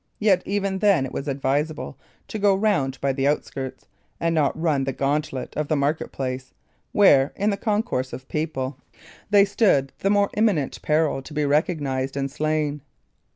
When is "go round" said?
2.39-2.99